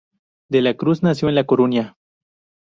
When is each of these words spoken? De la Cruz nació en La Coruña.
De 0.49 0.63
la 0.63 0.73
Cruz 0.73 1.03
nació 1.03 1.29
en 1.29 1.35
La 1.35 1.43
Coruña. 1.43 1.95